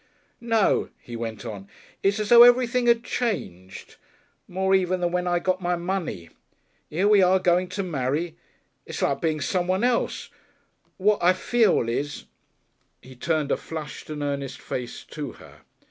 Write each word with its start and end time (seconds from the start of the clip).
"No," 0.43 0.89
he 0.97 1.15
went 1.15 1.45
on. 1.45 1.67
"It's 2.01 2.19
as 2.19 2.29
though 2.29 2.41
everything 2.41 2.89
'ad 2.89 3.03
changed. 3.03 3.97
More 4.47 4.73
even 4.73 4.99
than 4.99 5.11
when 5.11 5.27
I 5.27 5.37
got 5.37 5.61
my 5.61 5.75
money. 5.75 6.31
'Ere 6.91 7.07
we 7.07 7.21
are 7.21 7.37
going 7.37 7.67
to 7.69 7.83
marry. 7.83 8.35
It's 8.87 9.03
like 9.03 9.21
being 9.21 9.41
someone 9.41 9.83
else. 9.83 10.31
What 10.97 11.21
I 11.21 11.33
feel 11.33 11.87
is" 11.87 12.25
He 13.03 13.15
turned 13.15 13.51
a 13.51 13.57
flushed 13.57 14.09
and 14.09 14.23
earnest 14.23 14.59
face 14.59 15.03
to 15.11 15.33
her. 15.33 15.61